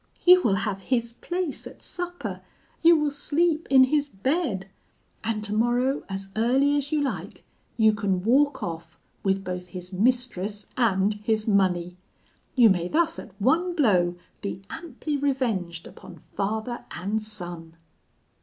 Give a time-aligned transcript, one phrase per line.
[0.25, 2.41] 'You will have his place at supper;
[2.81, 4.67] you will sleep in his bed;
[5.23, 7.43] and tomorrow, as early as you like,
[7.77, 11.97] you can walk off with both his mistress and his money.
[12.55, 17.75] You may thus, at one blow, be amply revenged upon father and son.'